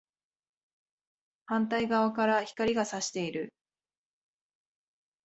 [1.45, 3.53] 反対側から光が射している